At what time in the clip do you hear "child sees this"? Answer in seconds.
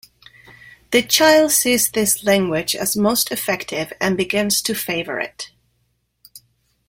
1.03-2.23